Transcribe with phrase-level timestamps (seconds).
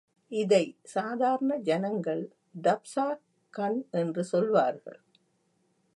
[0.31, 2.23] இதைச் சாதாரண ஜனங்கள்
[2.61, 3.07] டப்ஸா
[3.53, 4.99] கண் என்று சொல்வார்கள்.